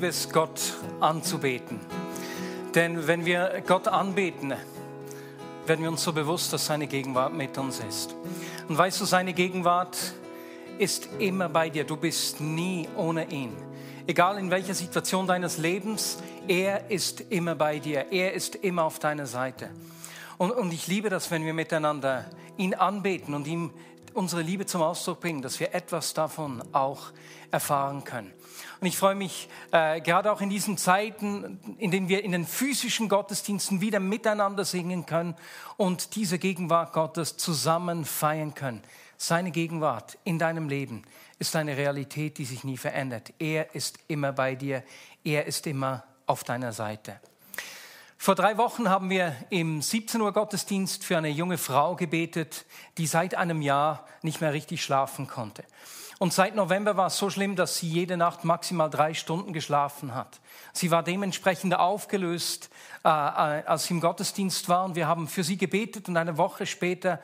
[0.00, 1.78] Liebe es, Gott anzubeten.
[2.74, 4.54] Denn wenn wir Gott anbeten,
[5.66, 8.14] werden wir uns so bewusst, dass seine Gegenwart mit uns ist.
[8.66, 9.98] Und weißt du, seine Gegenwart
[10.78, 11.84] ist immer bei dir.
[11.84, 13.54] Du bist nie ohne ihn.
[14.06, 18.06] Egal in welcher Situation deines Lebens, er ist immer bei dir.
[18.10, 19.68] Er ist immer auf deiner Seite.
[20.38, 22.24] Und, und ich liebe das, wenn wir miteinander
[22.56, 23.70] ihn anbeten und ihm
[24.14, 27.12] unsere Liebe zum Ausdruck bringen, dass wir etwas davon auch
[27.50, 28.32] erfahren können.
[28.80, 32.46] Und ich freue mich äh, gerade auch in diesen Zeiten, in denen wir in den
[32.46, 35.34] physischen Gottesdiensten wieder miteinander singen können
[35.76, 38.82] und diese Gegenwart Gottes zusammen feiern können.
[39.16, 41.02] Seine Gegenwart in deinem Leben
[41.38, 43.34] ist eine Realität, die sich nie verändert.
[43.38, 44.82] Er ist immer bei dir.
[45.24, 47.20] Er ist immer auf deiner Seite.
[48.22, 52.66] Vor drei Wochen haben wir im 17 Uhr Gottesdienst für eine junge Frau gebetet,
[52.98, 55.64] die seit einem Jahr nicht mehr richtig schlafen konnte.
[56.18, 60.14] Und seit November war es so schlimm, dass sie jede Nacht maximal drei Stunden geschlafen
[60.14, 60.38] hat.
[60.74, 62.68] Sie war dementsprechend aufgelöst,
[63.06, 64.84] äh, äh als sie im Gottesdienst war.
[64.84, 66.06] Und wir haben für sie gebetet.
[66.06, 67.20] Und eine Woche später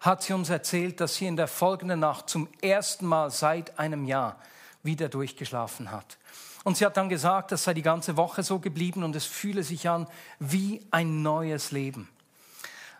[0.00, 4.04] hat sie uns erzählt, dass sie in der folgenden Nacht zum ersten Mal seit einem
[4.04, 4.34] Jahr
[4.82, 6.18] wieder durchgeschlafen hat.
[6.64, 9.62] Und sie hat dann gesagt, das sei die ganze Woche so geblieben und es fühle
[9.62, 10.06] sich an
[10.38, 12.08] wie ein neues Leben.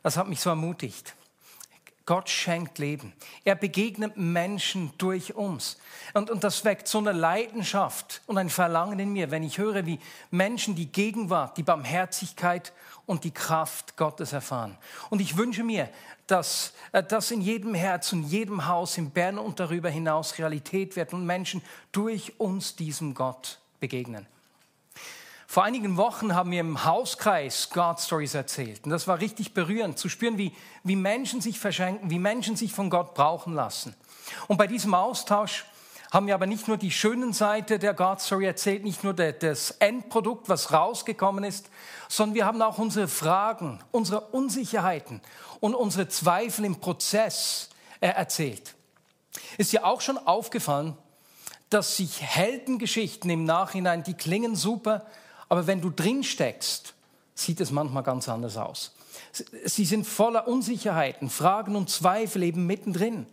[0.03, 1.15] Das hat mich so ermutigt.
[2.07, 3.13] Gott schenkt Leben.
[3.45, 5.79] Er begegnet Menschen durch uns.
[6.15, 9.87] Und, und das weckt so eine Leidenschaft und ein Verlangen in mir, wenn ich höre,
[9.87, 12.73] wie Menschen die Gegenwart, die Barmherzigkeit
[13.07, 14.77] und die Kraft Gottes erfahren.
[15.11, 15.89] Und ich wünsche mir,
[16.27, 20.97] dass äh, das in jedem Herz und jedem Haus in Bern und darüber hinaus Realität
[20.97, 24.27] wird und Menschen durch uns diesem Gott begegnen.
[25.51, 28.85] Vor einigen Wochen haben wir im Hauskreis God Stories erzählt.
[28.85, 30.53] Und das war richtig berührend, zu spüren, wie,
[30.85, 33.97] wie Menschen sich verschenken, wie Menschen sich von Gott brauchen lassen.
[34.47, 35.65] Und bei diesem Austausch
[36.13, 39.73] haben wir aber nicht nur die schönen Seite der God Story erzählt, nicht nur das
[39.73, 41.69] Endprodukt, was rausgekommen ist,
[42.09, 45.21] sondern wir haben auch unsere Fragen, unsere Unsicherheiten
[45.59, 48.77] und unsere Zweifel im Prozess äh, erzählt.
[49.59, 50.97] Ist dir auch schon aufgefallen,
[51.71, 55.07] dass sich Heldengeschichten im Nachhinein, die klingen super,
[55.51, 56.95] aber wenn du drin steckst,
[57.35, 58.95] sieht es manchmal ganz anders aus.
[59.67, 63.27] Sie sind voller Unsicherheiten, Fragen und Zweifel eben mittendrin.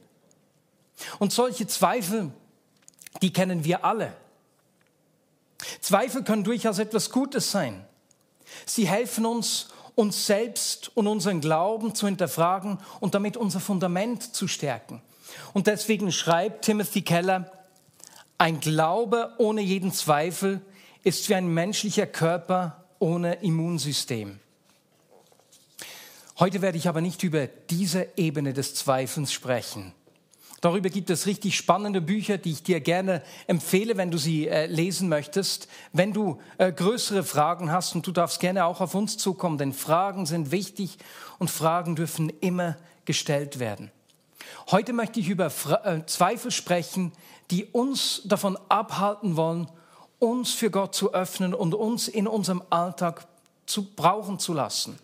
[1.20, 2.32] Und solche Zweifel
[3.22, 4.14] die kennen wir alle.
[5.82, 7.86] Zweifel können durchaus etwas Gutes sein.
[8.66, 14.48] Sie helfen uns, uns selbst und unseren Glauben zu hinterfragen und damit unser Fundament zu
[14.48, 15.02] stärken.
[15.54, 17.52] Und deswegen schreibt Timothy Keller,
[18.38, 20.62] ein Glaube ohne jeden Zweifel
[21.08, 24.42] ist wie ein menschlicher Körper ohne Immunsystem.
[26.38, 29.94] Heute werde ich aber nicht über diese Ebene des Zweifelns sprechen.
[30.60, 34.66] Darüber gibt es richtig spannende Bücher, die ich dir gerne empfehle, wenn du sie äh,
[34.66, 35.70] lesen möchtest.
[35.94, 39.72] Wenn du äh, größere Fragen hast und du darfst gerne auch auf uns zukommen, denn
[39.72, 40.98] Fragen sind wichtig
[41.40, 42.76] und Fragen dürfen immer
[43.06, 43.92] gestellt werden.
[44.72, 47.14] Heute möchte ich über Fra äh, Zweifel sprechen,
[47.50, 49.70] die uns davon abhalten wollen,
[50.20, 53.28] uns für Gott zu öffnen und uns in unserem Alltag
[53.66, 54.98] zu brauchen zu lassen.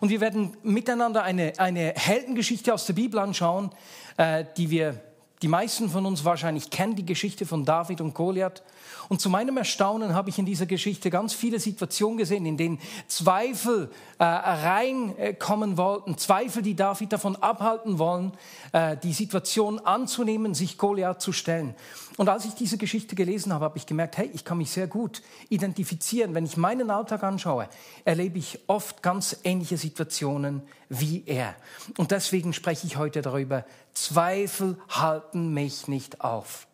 [0.00, 3.70] Und wir werden miteinander eine, eine Heldengeschichte aus der Bibel anschauen,
[4.16, 5.00] äh, die wir,
[5.42, 8.62] die meisten von uns wahrscheinlich kennen, die Geschichte von David und Goliath.
[9.08, 12.78] Und zu meinem Erstaunen habe ich in dieser Geschichte ganz viele Situationen gesehen, in denen
[13.06, 18.32] Zweifel äh, reinkommen wollten, Zweifel, die David davon abhalten wollen,
[18.72, 21.74] äh, die Situation anzunehmen, sich Goliath zu stellen.
[22.16, 24.86] Und als ich diese Geschichte gelesen habe, habe ich gemerkt, hey, ich kann mich sehr
[24.86, 26.34] gut identifizieren.
[26.34, 27.68] Wenn ich meinen Alltag anschaue,
[28.04, 31.56] erlebe ich oft ganz ähnliche Situationen wie er.
[31.98, 33.64] Und deswegen spreche ich heute darüber,
[33.94, 36.66] Zweifel halten mich nicht auf.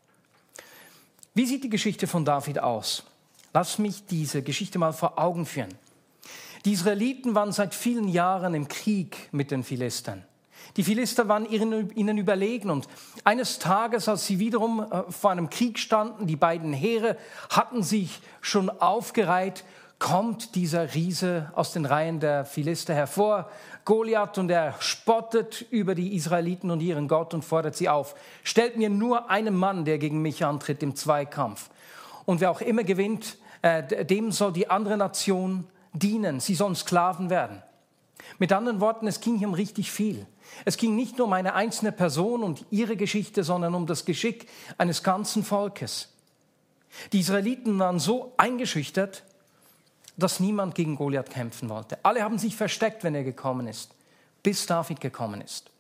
[1.40, 3.02] Wie sieht die Geschichte von David aus?
[3.54, 5.72] Lass mich diese Geschichte mal vor Augen führen.
[6.66, 10.22] Die Israeliten waren seit vielen Jahren im Krieg mit den Philistern.
[10.76, 12.88] Die Philister waren ihnen überlegen und
[13.25, 17.16] eines Tages, als sie wiederum äh, vor einem Krieg standen, die beiden Heere
[17.48, 19.64] hatten sich schon aufgereiht,
[20.00, 23.49] kommt dieser Riese aus den Reihen der Philister hervor,
[23.85, 28.17] Goliath, und er spottet über die Israeliten und ihren Gott und fordert sie auf.
[28.43, 31.70] Stellt mir nur einen Mann, der gegen mich antritt im Zweikampf.
[32.25, 36.41] Und wer auch immer gewinnt, äh, dem soll die andere Nation dienen.
[36.41, 37.62] Sie sollen Sklaven werden.
[38.38, 40.26] Mit anderen Worten, es ging hier um richtig viel.
[40.64, 44.49] Es ging nicht nur um eine einzelne Person und ihre Geschichte, sondern um das Geschick
[44.79, 46.08] eines ganzen Volkes.
[47.12, 49.25] Die Israeliten waren so eingeschüchtert,
[50.20, 51.99] dass niemand gegen Goliath kämpfen wollte.
[52.02, 53.90] Alle haben sich versteckt, wenn er gekommen ist,
[54.43, 55.70] bis David gekommen ist.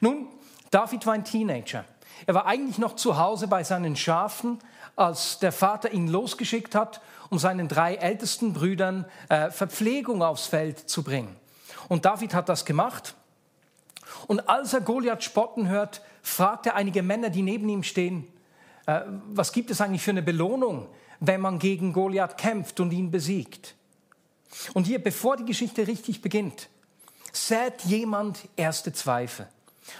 [0.00, 0.28] Nun,
[0.70, 1.84] David war ein Teenager.
[2.26, 4.58] Er war eigentlich noch zu Hause bei seinen Schafen,
[4.96, 7.00] als der Vater ihn losgeschickt hat,
[7.30, 11.36] um seinen drei ältesten Brüdern äh, Verpflegung aufs Feld zu bringen.
[11.88, 13.14] Und David hat das gemacht.
[14.26, 18.26] Und als er Goliath spotten hört, fragt er einige Männer, die neben ihm stehen,
[18.86, 20.88] äh, was gibt es eigentlich für eine Belohnung,
[21.20, 23.74] wenn man gegen Goliath kämpft und ihn besiegt?
[24.74, 26.68] Und hier, bevor die Geschichte richtig beginnt,
[27.32, 29.46] sät jemand erste Zweifel.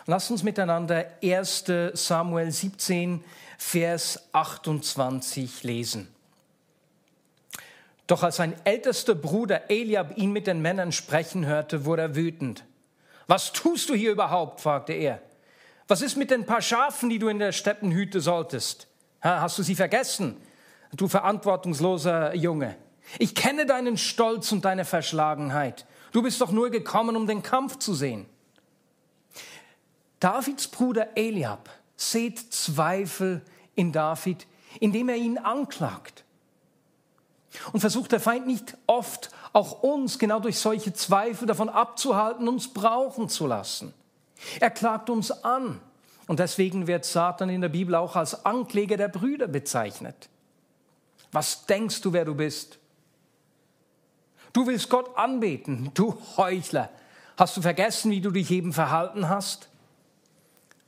[0.07, 1.65] Lasst uns miteinander 1
[1.95, 3.25] Samuel 17,
[3.59, 6.09] Vers 28 lesen.
[8.07, 12.65] Doch als sein ältester Bruder Eliab ihn mit den Männern sprechen hörte, wurde er wütend.
[13.27, 14.61] Was tust du hier überhaupt?
[14.61, 15.21] fragte er.
[15.89, 18.87] Was ist mit den paar Schafen, die du in der Steppen hüten solltest?
[19.21, 20.37] Hast du sie vergessen,
[20.95, 22.77] du verantwortungsloser Junge?
[23.19, 25.87] Ich kenne deinen Stolz und deine Verschlagenheit.
[26.13, 28.27] Du bist doch nur gekommen, um den Kampf zu sehen.
[30.21, 33.43] Davids Bruder Eliab sät Zweifel
[33.75, 34.47] in David,
[34.81, 36.25] indem er ihn anklagt.
[37.73, 42.69] Und versucht der Feind nicht oft auch uns genau durch solche Zweifel davon abzuhalten, uns
[42.69, 43.95] brauchen zu lassen.
[44.61, 45.81] Er klagt uns an.
[46.27, 50.29] Und deswegen wird Satan in der Bibel auch als Ankläger der Brüder bezeichnet.
[51.33, 52.79] Was denkst du, wer du bist?
[54.53, 56.91] Du willst Gott anbeten, du Heuchler.
[57.37, 59.69] Hast du vergessen, wie du dich eben verhalten hast?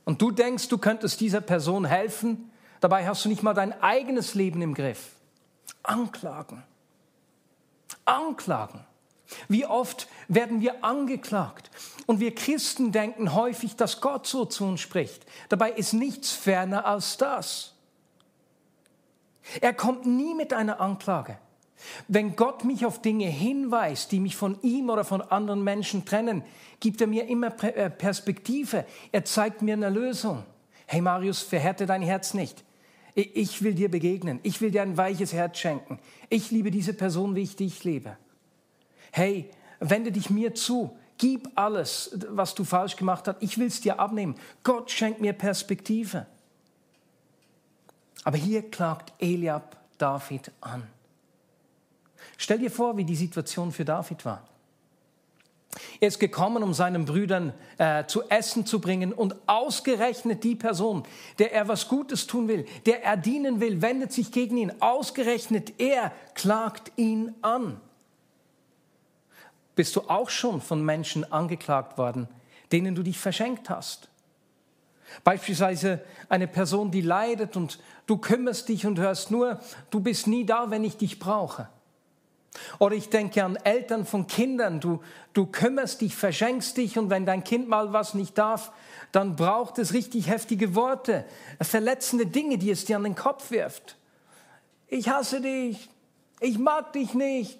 [0.03, 4.33] Und du denkst, du könntest dieser Person helfen, dabei hast du nicht mal dein eigenes
[4.35, 5.11] Leben im Griff.
[5.83, 6.63] Anklagen.
[8.05, 8.83] Anklagen.
[9.47, 11.71] Wie oft werden wir angeklagt?
[12.05, 15.25] Und wir Christen denken häufig, dass Gott so zu uns spricht.
[15.49, 17.73] Dabei ist nichts ferner als das.
[19.61, 21.37] Er kommt nie mit einer Anklage.
[22.07, 26.43] Wenn Gott mich auf Dinge hinweist, die mich von ihm oder von anderen Menschen trennen,
[26.79, 28.85] gibt er mir immer äh, Perspektive.
[29.11, 30.43] Er zeigt mir eine Lösung.
[30.85, 32.63] Hey Marius, verhärte dein Herz nicht.
[33.13, 34.39] Ich will dir begegnen.
[34.43, 35.99] Ich will dir ein weiches Herz schenken.
[36.29, 38.17] Ich liebe diese Person, wie ich dich liebe.
[39.11, 39.49] Hey,
[39.79, 40.97] wende dich mir zu.
[41.17, 43.37] Gib alles, was du falsch gemacht hast.
[43.41, 44.35] Ich will es dir abnehmen.
[44.63, 46.25] Gott schenkt mir Perspektive.
[48.23, 50.87] Aber hier klagt Eliab David an.
[52.41, 54.41] Stell dir vor, wie die Situation für David war.
[55.99, 61.03] Er ist gekommen, um seinen Brüdern äh, zu essen zu bringen und ausgerechnet die Person,
[61.37, 64.73] der er was Gutes tun will, der er dienen will, wendet sich gegen ihn.
[64.81, 67.79] Ausgerechnet er klagt ihn an.
[69.75, 72.27] Bist du auch schon von Menschen angeklagt worden,
[72.71, 74.09] denen du dich verschenkt hast?
[75.23, 77.77] Beispielsweise eine Person, die leidet und
[78.07, 79.59] du kümmerst dich und hörst nur,
[79.91, 81.69] du bist nie da, wenn ich dich brauche.
[82.79, 85.01] Oder ich denke an Eltern von Kindern, du,
[85.33, 88.71] du kümmerst dich, verschenkst dich und wenn dein Kind mal was nicht darf,
[89.11, 91.25] dann braucht es richtig heftige Worte,
[91.61, 93.97] verletzende Dinge, die es dir an den Kopf wirft.
[94.87, 95.89] Ich hasse dich,
[96.39, 97.59] ich mag dich nicht,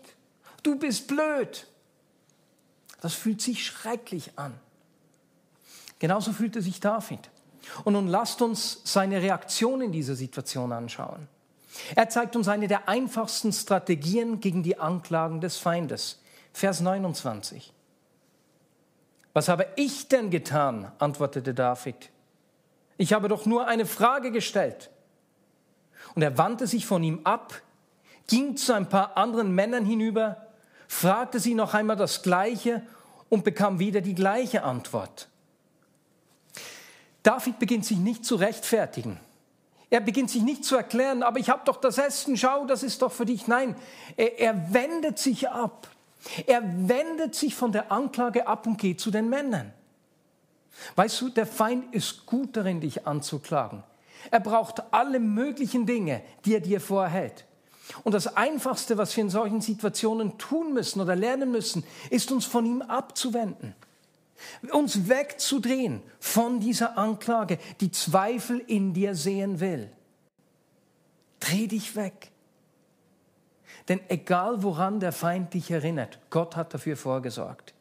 [0.63, 1.67] du bist blöd.
[2.99, 4.53] Das fühlt sich schrecklich an.
[5.99, 7.29] Genauso fühlte sich David.
[7.83, 11.27] Und nun lasst uns seine Reaktion in dieser Situation anschauen.
[11.95, 16.21] Er zeigt uns eine der einfachsten Strategien gegen die Anklagen des Feindes.
[16.53, 17.73] Vers 29.
[19.33, 20.91] Was habe ich denn getan?
[20.99, 22.09] antwortete David.
[22.97, 24.89] Ich habe doch nur eine Frage gestellt.
[26.15, 27.61] Und er wandte sich von ihm ab,
[28.27, 30.47] ging zu ein paar anderen Männern hinüber,
[30.87, 32.81] fragte sie noch einmal das Gleiche
[33.29, 35.29] und bekam wieder die gleiche Antwort.
[37.23, 39.19] David beginnt sich nicht zu rechtfertigen.
[39.91, 43.01] Er beginnt sich nicht zu erklären, aber ich habe doch das Essen, schau, das ist
[43.01, 43.47] doch für dich.
[43.47, 43.75] Nein,
[44.15, 45.89] er, er wendet sich ab.
[46.47, 49.73] Er wendet sich von der Anklage ab und geht zu den Männern.
[50.95, 53.83] Weißt du, der Feind ist gut darin, dich anzuklagen.
[54.29, 57.45] Er braucht alle möglichen Dinge, die er dir vorhält.
[58.03, 62.45] Und das Einfachste, was wir in solchen Situationen tun müssen oder lernen müssen, ist uns
[62.45, 63.75] von ihm abzuwenden
[64.71, 69.89] uns wegzudrehen von dieser Anklage, die Zweifel in dir sehen will.
[71.39, 72.31] Dreh dich weg.
[73.87, 77.73] Denn egal woran der Feind dich erinnert, Gott hat dafür vorgesorgt.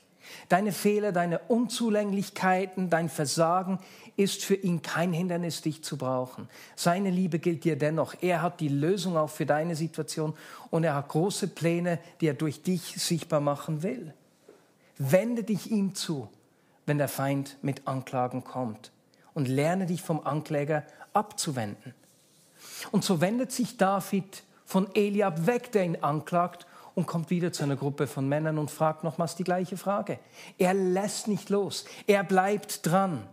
[0.49, 3.79] Deine Fehler, deine Unzulänglichkeiten, dein Versagen
[4.17, 6.49] ist für ihn kein Hindernis, dich zu brauchen.
[6.77, 8.15] Seine Liebe gilt dir dennoch.
[8.21, 10.35] Er hat die Lösung auch für deine Situation
[10.71, 14.15] und er hat große Pläne, die er durch dich sichtbar machen will.
[14.99, 16.29] Wende dich ihm zu,
[16.91, 18.91] wenn der Feind mit Anklagen kommt
[19.33, 20.83] und lerne dich vom Ankläger
[21.13, 21.95] abzuwenden.
[22.91, 26.67] Und so wendet sich David von Eliab weg, der ihn anklagt,
[26.97, 30.19] und kommt wieder zu einer Gruppe von Männern und fragt nochmals die gleiche Frage.
[30.59, 33.25] Er lässt nicht los, er bleibt dran.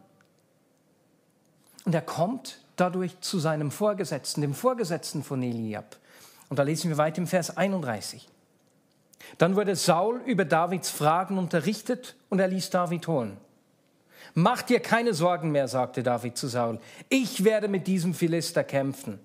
[1.83, 5.97] Und er kommt dadurch zu seinem Vorgesetzten, dem Vorgesetzten von Eliab.
[6.49, 8.29] Und da lesen wir weiter im Vers 31.
[9.39, 13.37] Dann wurde Saul über Davids Fragen unterrichtet und er ließ David holen.
[14.33, 16.79] Mach dir keine Sorgen mehr, sagte David zu Saul.
[17.09, 19.19] Ich werde mit diesem Philister kämpfen.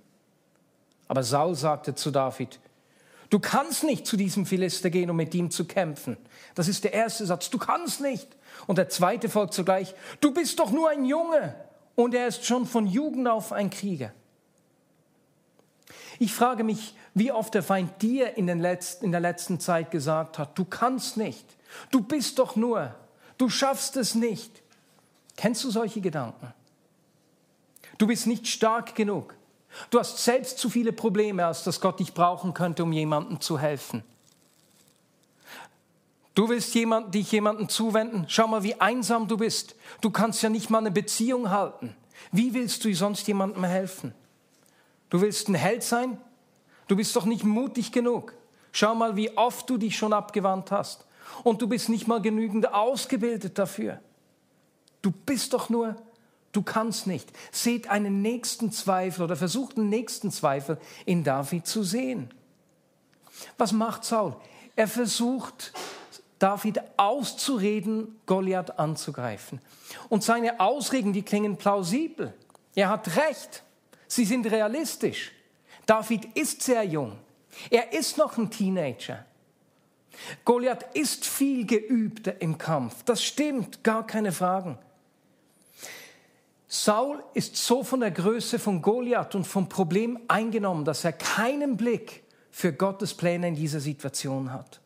[1.09, 2.59] Aber Saul sagte zu David,
[3.31, 6.17] du kannst nicht zu diesem Philister gehen, um mit ihm zu kämpfen.
[6.55, 8.29] Das ist der erste Satz, du kannst nicht.
[8.67, 11.55] Und der zweite folgt sogleich, du bist doch nur ein Junge
[11.95, 14.13] und er ist schon von Jugend auf ein Krieger.
[16.19, 20.39] Ich frage mich, wie oft der Feind dir in, letzten, in der letzten Zeit gesagt
[20.39, 21.45] hat, du kannst nicht,
[21.91, 22.95] du bist doch nur,
[23.39, 24.62] du schaffst es nicht.
[25.37, 26.53] Kennst du solche Gedanken?
[27.99, 29.35] Du bist nicht stark genug.
[29.91, 33.59] Du hast selbst zu viele Probleme, als dass Gott dich brauchen könnte, um jemandem zu
[33.59, 34.03] helfen.
[36.35, 38.25] Du willst jemand, dich jemandem zuwenden.
[38.29, 39.75] Schau mal, wie einsam du bist.
[40.01, 41.95] Du kannst ja nicht mal eine Beziehung halten.
[42.31, 44.15] Wie willst du sonst jemandem helfen?
[45.11, 46.19] Du willst ein Held sein?
[46.89, 48.35] Du bist doch nicht mutig genug.
[48.73, 51.05] Schau mal, wie oft du dich schon abgewandt hast.
[51.45, 54.01] Und du bist nicht mal genügend ausgebildet dafür.
[55.03, 55.97] Du bist doch nur,
[56.53, 57.31] du kannst nicht.
[57.51, 62.31] Seht einen nächsten Zweifel oder versucht einen nächsten Zweifel in David zu sehen.
[63.59, 64.37] Was macht Saul?
[64.77, 65.73] Er versucht,
[66.39, 69.61] David auszureden, Goliath anzugreifen.
[70.09, 72.33] Und seine Ausreden, die klingen plausibel.
[72.75, 73.63] Er hat recht.
[74.09, 75.33] Sie sind realistisch.
[75.87, 77.19] David ist sehr jung.
[77.71, 79.25] Er ist noch ein Teenager.
[80.45, 83.03] Goliath ist viel geübter im Kampf.
[83.05, 84.79] Das stimmt, gar keine Fragen.
[86.75, 91.77] Saul ist so von der Größe von Goliath und vom Problem eingenommen, dass er keinen
[91.77, 94.81] Blick für Gottes Pläne in dieser Situation hat.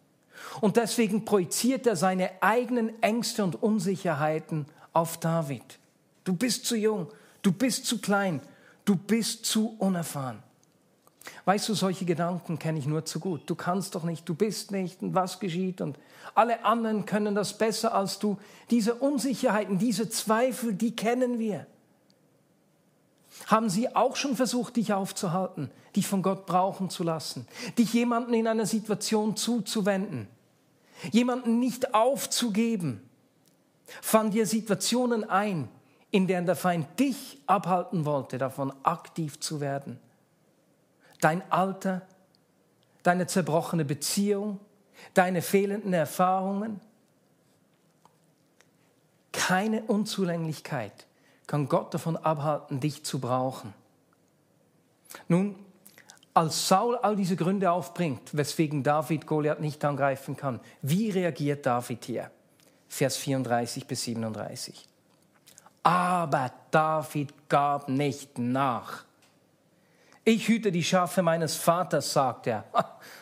[0.61, 5.79] Und deswegen projiziert er seine eigenen Ängste und Unsicherheiten auf David.
[6.25, 7.07] Du bist zu jung,
[7.43, 8.41] du bist zu klein,
[8.85, 10.43] du bist zu unerfahren.
[11.45, 13.43] Weißt du, solche Gedanken kenne ich nur zu gut.
[13.47, 15.97] Du kannst doch nicht, du bist nicht und was geschieht und
[16.35, 18.39] alle anderen können das besser als du.
[18.71, 21.65] Diese Unsicherheiten, diese Zweifel, die kennen wir.
[23.45, 27.47] Haben sie auch schon versucht, dich aufzuhalten, dich von Gott brauchen zu lassen,
[27.79, 30.27] dich jemanden in einer Situation zuzuwenden,
[31.13, 33.09] jemanden nicht aufzugeben?
[34.03, 35.69] Fallen dir Situationen ein,
[36.11, 40.01] in denen der Feind dich abhalten wollte, davon aktiv zu werden?
[41.21, 42.03] Dein Alter,
[43.03, 44.59] deine zerbrochene Beziehung,
[45.15, 46.81] deine fehlenden Erfahrungen?
[49.31, 51.07] Keine Unzulänglichkeit
[51.47, 53.73] kann Gott davon abhalten, dich zu brauchen.
[55.29, 55.55] Nun,
[56.35, 62.05] als Saul all diese Gründe aufbringt, weswegen David Goliath nicht angreifen kann, wie reagiert David
[62.05, 62.31] hier?
[62.89, 64.87] Vers 34 bis 37.
[65.83, 69.06] Aber David gab nicht nach.
[70.29, 72.65] Ich hüte die Schafe meines Vaters, sagt er.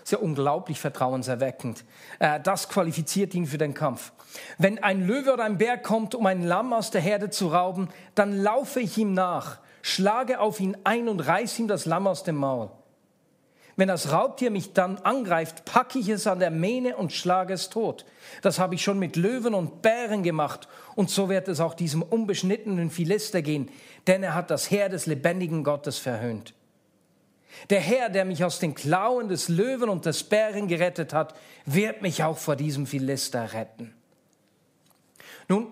[0.02, 1.84] Ist ja unglaublich vertrauenserweckend.
[2.18, 4.12] Äh, das qualifiziert ihn für den Kampf.
[4.56, 7.90] Wenn ein Löwe oder ein Bär kommt, um ein Lamm aus der Herde zu rauben,
[8.14, 12.24] dann laufe ich ihm nach, schlage auf ihn ein und reiß ihm das Lamm aus
[12.24, 12.70] dem Maul.
[13.76, 17.68] Wenn das Raubtier mich dann angreift, packe ich es an der Mähne und schlage es
[17.68, 18.06] tot.
[18.40, 20.68] Das habe ich schon mit Löwen und Bären gemacht.
[20.94, 23.70] Und so wird es auch diesem unbeschnittenen Philister gehen,
[24.06, 26.54] denn er hat das Heer des lebendigen Gottes verhöhnt.
[27.70, 31.34] Der Herr, der mich aus den Klauen des Löwen und des Bären gerettet hat,
[31.66, 33.94] wird mich auch vor diesem Philister retten.
[35.48, 35.66] Nun,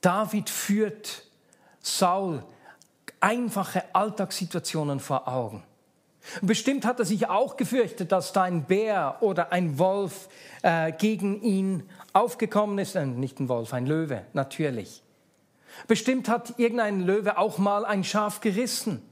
[0.00, 1.24] David führt
[1.80, 2.44] Saul
[3.20, 5.64] einfache Alltagssituationen vor Augen.
[6.42, 10.28] Bestimmt hat er sich auch gefürchtet, dass da ein Bär oder ein Wolf
[10.62, 12.96] äh, gegen ihn aufgekommen ist.
[12.96, 15.02] Äh, nicht ein Wolf, ein Löwe, natürlich.
[15.86, 19.02] Bestimmt hat irgendein Löwe auch mal ein Schaf gerissen.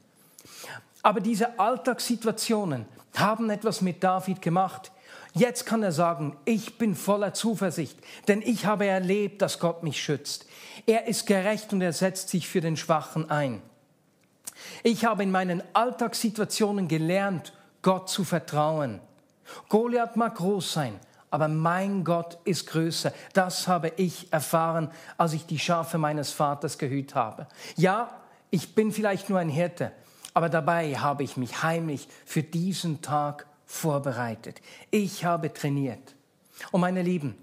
[1.07, 2.85] Aber diese Alltagssituationen
[3.15, 4.91] haben etwas mit David gemacht.
[5.35, 7.97] Jetzt kann er sagen, ich bin voller Zuversicht,
[8.27, 10.47] denn ich habe erlebt, dass Gott mich schützt.
[10.85, 13.63] Er ist gerecht und er setzt sich für den Schwachen ein.
[14.83, 18.99] Ich habe in meinen Alltagssituationen gelernt, Gott zu vertrauen.
[19.69, 20.99] Goliath mag groß sein,
[21.31, 23.13] aber mein Gott ist größer.
[23.33, 27.47] Das habe ich erfahren, als ich die Schafe meines Vaters gehüt habe.
[27.77, 28.11] Ja,
[28.51, 29.93] ich bin vielleicht nur ein Hirte,
[30.37, 34.61] aber dabei habe ich mich heimlich für diesen Tag vorbereitet.
[34.91, 36.15] Ich habe trainiert.
[36.73, 37.35] Und meine Lieben,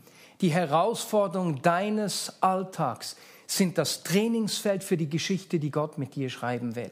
[0.41, 3.15] die Herausforderungen deines Alltags
[3.47, 6.91] sind das Trainingsfeld für die Geschichte, die Gott mit dir schreiben will.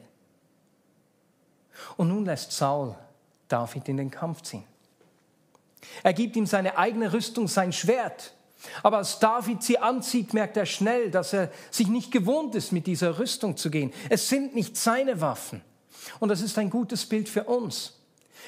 [1.96, 2.96] Und nun lässt Saul
[3.46, 4.64] David in den Kampf ziehen.
[6.02, 8.34] Er gibt ihm seine eigene Rüstung, sein Schwert.
[8.82, 12.88] Aber als David sie anzieht, merkt er schnell, dass er sich nicht gewohnt ist, mit
[12.88, 13.92] dieser Rüstung zu gehen.
[14.10, 15.62] Es sind nicht seine Waffen.
[16.20, 17.94] Und das ist ein gutes Bild für uns.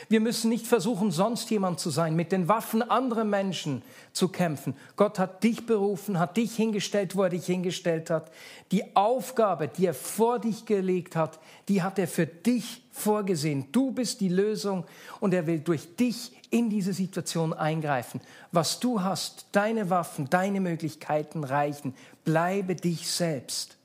[0.09, 3.83] Wir müssen nicht versuchen, sonst jemand zu sein, mit den Waffen anderer Menschen
[4.13, 4.75] zu kämpfen.
[4.97, 8.31] Gott hat dich berufen, hat dich hingestellt, wo er dich hingestellt hat.
[8.71, 13.67] Die Aufgabe, die er vor dich gelegt hat, die hat er für dich vorgesehen.
[13.73, 14.85] Du bist die Lösung
[15.21, 18.21] und er will durch dich in diese Situation eingreifen.
[18.53, 21.95] Was du hast, deine Waffen, deine Möglichkeiten reichen.
[22.25, 23.77] Bleibe dich selbst.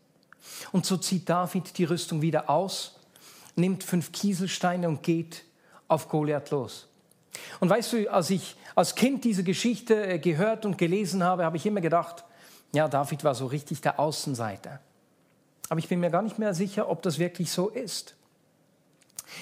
[0.71, 2.98] Und so zieht David die Rüstung wieder aus,
[3.59, 5.43] nimmt fünf Kieselsteine und geht
[5.87, 6.87] auf Goliath los.
[7.59, 11.57] Und weißt du, als ich als Kind diese Geschichte äh, gehört und gelesen habe, habe
[11.57, 12.23] ich immer gedacht,
[12.73, 14.79] ja, David war so richtig der Außenseiter.
[15.69, 18.15] Aber ich bin mir gar nicht mehr sicher, ob das wirklich so ist.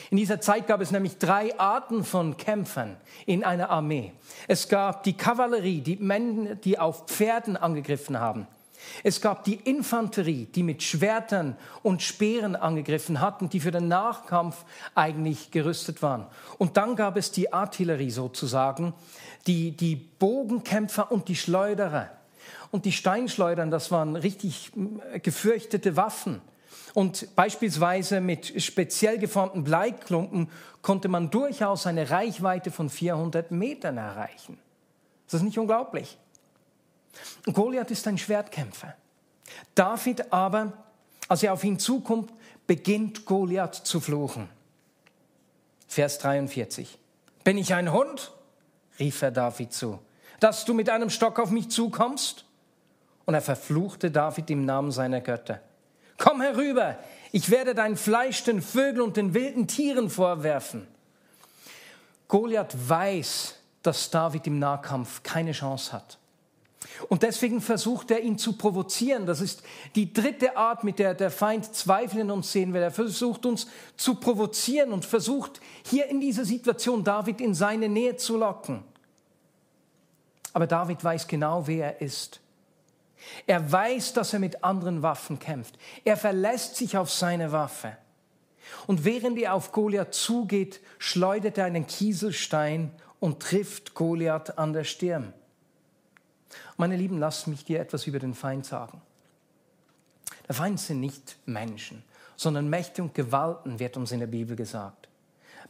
[0.10, 4.14] In dieser Zeit gab es nämlich drei Arten von Kämpfern in einer Armee.
[4.48, 8.48] Es gab die Kavallerie, die Männer, die auf Pferden angegriffen haben.
[9.04, 14.66] Es gab die Infanterie, die mit Schwertern und Speeren angegriffen hatten, die für den Nachkampf
[14.96, 16.28] eigentlich gerüstet waren.
[16.58, 18.94] Und dann gab es die Artillerie sozusagen,
[19.46, 22.10] die, die Bogenkämpfer und die Schleuderer.
[22.72, 24.72] Und die Steinschleudern, das waren richtig
[25.14, 26.42] äh, gefürchtete Waffen.
[26.94, 30.50] Und beispielsweise mit speziell geformten Bleiklumpen
[30.82, 34.58] konnte man durchaus eine Reichweite von 400 Metern erreichen.
[35.26, 36.18] Das ist nicht unglaublich.
[37.46, 38.96] Goliath ist ein Schwertkämpfer.
[39.76, 40.74] David aber,
[41.28, 42.32] als er auf ihn zukommt,
[42.66, 44.50] beginnt Goliath zu fluchen.
[45.88, 46.98] Vers 43.
[47.44, 48.32] Bin ich ein Hund?
[49.00, 50.00] rief er David zu,
[50.40, 52.46] dass du mit einem Stock auf mich zukommst?
[53.26, 55.62] Und er verfluchte David im Namen seiner Götter.
[56.18, 56.98] Komm herüber,
[57.32, 60.88] ich werde dein Fleisch den Vögeln und den wilden Tieren vorwerfen.
[62.28, 66.18] Goliath weiß, dass David im Nahkampf keine Chance hat.
[67.10, 69.26] Und deswegen versucht er ihn zu provozieren.
[69.26, 69.64] Das ist
[69.96, 72.82] die dritte Art, mit der der Feind Zweifel in uns sehen will.
[72.82, 78.18] Er versucht uns zu provozieren und versucht hier in dieser Situation David in seine Nähe
[78.18, 78.84] zu locken.
[80.54, 82.40] Aber David weiß genau, wer er ist.
[83.46, 85.78] Er weiß, dass er mit anderen Waffen kämpft.
[86.04, 87.98] Er verlässt sich auf seine Waffe.
[88.86, 94.84] Und während er auf Goliath zugeht, schleudert er einen Kieselstein und trifft Goliath an der
[94.84, 95.34] Stirn.
[96.78, 99.02] Meine Lieben, lasst mich dir etwas über den Feind sagen.
[100.48, 102.04] Der Feind sind nicht Menschen,
[102.36, 105.10] sondern Mächte und Gewalten, wird uns in der Bibel gesagt.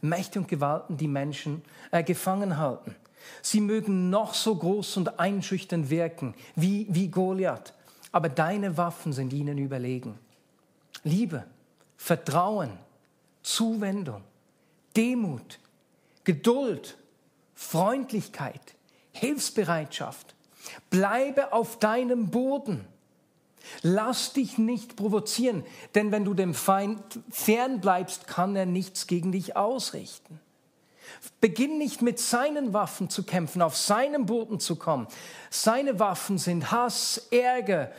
[0.02, 2.94] Mächte und Gewalten, die Menschen äh, gefangen halten.
[3.42, 7.74] Sie mögen noch so groß und einschüchternd wirken, wie, wie Goliath,
[8.12, 10.18] aber deine Waffen sind ihnen überlegen.
[11.02, 11.44] Liebe,
[11.96, 12.70] Vertrauen,
[13.42, 14.22] Zuwendung,
[14.96, 15.58] Demut,
[16.24, 16.96] Geduld,
[17.54, 18.74] Freundlichkeit,
[19.12, 20.34] Hilfsbereitschaft,
[20.90, 22.86] Bleibe auf deinem Boden.
[23.82, 29.32] Lass dich nicht provozieren, denn wenn du dem Feind fern bleibst, kann er nichts gegen
[29.32, 30.40] dich ausrichten.
[31.40, 35.06] Beginn nicht mit seinen Waffen zu kämpfen, auf seinem Boden zu kommen.
[35.50, 37.90] Seine Waffen sind Hass, Ärger,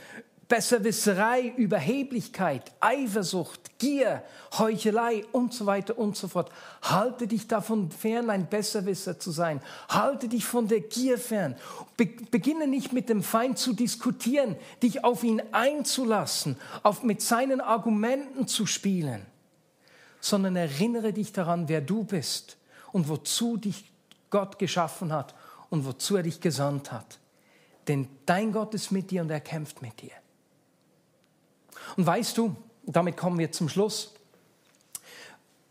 [0.50, 4.24] Besserwisserei, Überheblichkeit, Eifersucht, Gier,
[4.58, 6.52] Heuchelei und so weiter und so fort.
[6.82, 9.62] Halte dich davon fern, ein Besserwisser zu sein.
[9.90, 11.56] Halte dich von der Gier fern.
[11.98, 17.62] Be beginne nicht mit dem Feind zu diskutieren, dich auf ihn einzulassen, auf, mit seinen
[17.62, 19.28] Argumenten zu spielen,
[20.20, 22.58] sondern erinnere dich daran, wer du bist
[22.92, 23.92] und wozu dich
[24.32, 25.36] Gott geschaffen hat
[25.70, 27.20] und wozu er dich gesandt hat.
[27.88, 30.14] Denn dein Gott ist mit dir und er kämpft mit dir.
[32.00, 34.14] Und weißt du, damit kommen wir zum Schluss,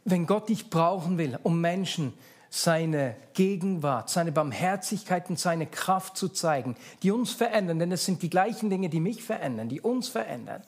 [0.05, 2.13] wenn Gott dich brauchen will, um Menschen
[2.51, 8.21] seine Gegenwart, seine Barmherzigkeit und seine Kraft zu zeigen, die uns verändern, denn es sind
[8.21, 10.61] die gleichen Dinge, die mich verändern, die uns verändern,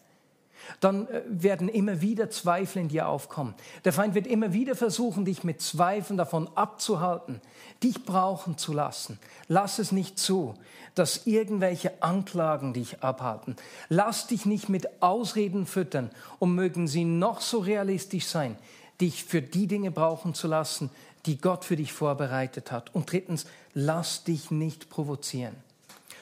[0.80, 3.54] dann äh, werden immer wieder Zweifel in dir aufkommen.
[3.84, 7.40] Der Feind wird immer wieder versuchen, dich mit Zweifeln davon abzuhalten,
[7.82, 9.18] dich brauchen zu lassen.
[9.48, 10.54] Lass es nicht zu,
[10.94, 13.56] dass irgendwelche Anklagen dich abhalten.
[13.88, 18.56] Lass dich nicht mit Ausreden füttern und mögen sie noch so realistisch sein.
[19.00, 20.90] dich für die Dinge brauchen zu lassen,
[21.24, 22.94] die Gott für dich vorbereitet hat.
[22.94, 25.56] Und drittens, lass dich nicht provozieren.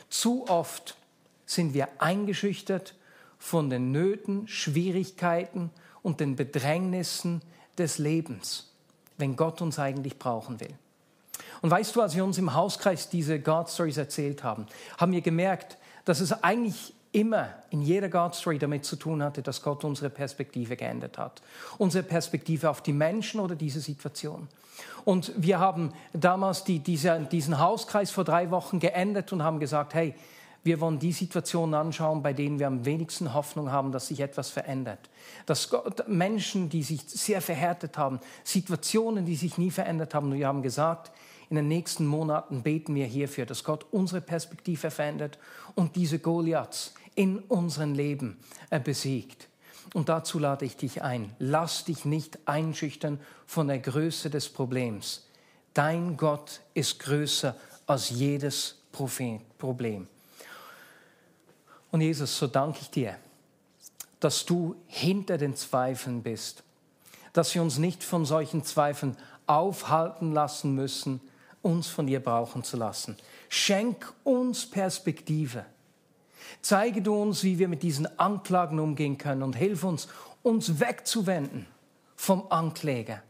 [0.09, 0.97] Zu oft
[1.45, 2.95] sind wir eingeschüchtert
[3.39, 5.71] von den Nöten, Schwierigkeiten
[6.03, 7.43] und den Bedrängnissen
[7.77, 8.73] des Lebens,
[9.17, 10.75] wenn Gott uns eigentlich brauchen will.
[11.61, 15.21] Und weißt du, als wir uns im Hauskreis diese God Stories erzählt haben, haben wir
[15.21, 19.85] gemerkt, dass es eigentlich immer in jeder God Story damit zu tun hatte, dass Gott
[19.85, 21.43] unsere Perspektive geändert hat.
[21.79, 24.49] Unsere Perspektive auf die Menschen oder diese Situation.
[25.05, 29.95] Und wir haben damals die, diese, diesen Hauskreis vor drei Wochen geändert und haben gesagt,
[29.95, 30.15] hey,
[30.69, 34.51] wir wollen die Situationen anschauen, bei denen wir am wenigsten Hoffnung haben, dass sich etwas
[34.51, 35.09] verändert.
[35.47, 40.31] Dass Gott, Menschen, die sich sehr verhärtet haben, Situationen, die sich nie verändert haben.
[40.35, 41.11] Wir haben gesagt,
[41.49, 45.39] in den nächsten Monaten beten wir hierfür, dass Gott unsere Perspektive verändert
[45.75, 48.37] und diese Goliaths in unserem Leben
[48.69, 49.49] äh, besiegt.
[49.95, 51.35] Und dazu lade ich dich ein.
[51.39, 55.27] Lass dich nicht einschüchtern von der Größe des Problems.
[55.73, 60.09] Dein Gott ist größer als jedes Problem.
[61.91, 63.17] Und Jesus, so danke ich dir,
[64.21, 66.63] dass du hinter den Zweifeln bist,
[67.33, 71.21] dass wir uns nicht von solchen Zweifeln aufhalten lassen müssen,
[71.63, 73.17] uns von dir brauchen zu lassen.
[73.49, 75.65] Schenk uns Perspektive.
[76.61, 80.09] Zeige du uns, wie wir mit diesen Anklagen umgehen können und hilf uns,
[80.43, 81.67] uns wegzuwenden
[82.17, 83.23] vom Ankläger.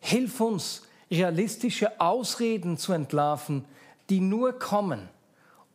[0.00, 3.64] Hilf uns, realistische Ausreden zu entlarven,
[4.10, 5.08] die nur kommen,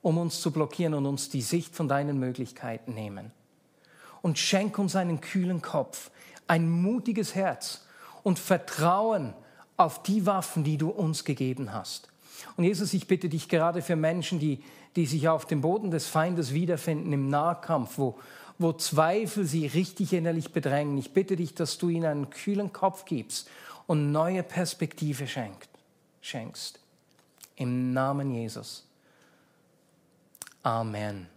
[0.02, 3.32] um uns zu blockieren und uns die Sicht von deinen Möglichkeiten nehmen.
[4.22, 6.12] Und schenk uns einen kühlen Kopf,
[6.48, 7.86] ein mutiges Herz
[8.24, 9.34] und Vertrauen
[9.78, 12.10] auf die Waffen, die du uns gegeben hast.
[12.58, 14.64] Und Jesus, ich bitte dich gerade für Menschen, die,
[14.96, 18.18] die sich auf dem Boden des Feindes wiederfinden im Nahkampf, wo,
[18.58, 20.98] wo Zweifel sie richtig innerlich bedrängen.
[20.98, 23.50] Ich bitte dich, dass du ihnen einen kühlen Kopf gibst
[23.88, 26.80] und neue Perspektive schenkst.
[27.56, 28.86] Im Namen Jesus.
[30.66, 31.28] Amen.